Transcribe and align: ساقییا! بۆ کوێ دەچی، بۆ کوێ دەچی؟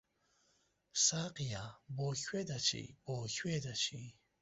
ساقییا! 1.05 1.65
بۆ 1.95 2.07
کوێ 2.25 2.41
دەچی، 2.49 2.85
بۆ 3.03 3.15
کوێ 3.37 3.57
دەچی؟ 3.65 4.05